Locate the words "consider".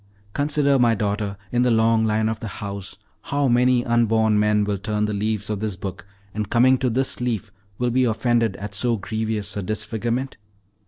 0.33-0.79